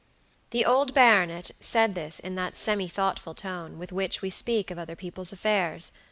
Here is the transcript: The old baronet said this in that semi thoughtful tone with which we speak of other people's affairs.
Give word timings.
The 0.49 0.65
old 0.65 0.95
baronet 0.95 1.51
said 1.59 1.93
this 1.93 2.19
in 2.19 2.33
that 2.33 2.57
semi 2.57 2.87
thoughtful 2.87 3.35
tone 3.35 3.77
with 3.77 3.91
which 3.91 4.19
we 4.23 4.31
speak 4.31 4.71
of 4.71 4.79
other 4.79 4.95
people's 4.95 5.31
affairs. 5.31 5.91